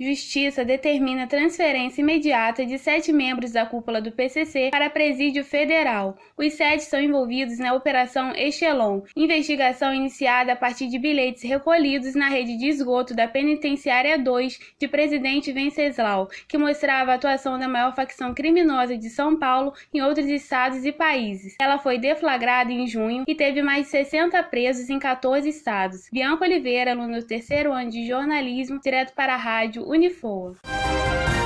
[0.00, 6.16] Justiça determina transferência imediata de sete membros da cúpula do PCC para presídio federal.
[6.36, 12.28] Os sete são envolvidos na Operação Echelon, investigação iniciada a partir de bilhetes recolhidos na
[12.28, 17.92] rede de esgoto da Penitenciária 2 de Presidente Venceslau, que mostrava a atuação da maior
[17.96, 21.56] facção criminosa de São Paulo em outros estados e países.
[21.60, 26.08] Ela foi deflagrada em junho e teve mais de 60 presos em 14 estados.
[26.12, 30.54] Bianca Oliveira, aluno do terceiro ano de jornalismo, direto para a rádio Unifoa.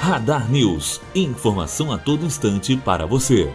[0.00, 1.00] Radar News.
[1.16, 3.52] Informação a todo instante para você.